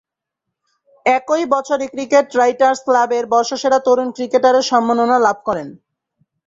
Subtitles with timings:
[1.05, 5.67] একই বছরে cricket writers ক্লাবের বর্ষসেরা তরুণ ক্রিকেটারের সম্মাননা লাভ করেন।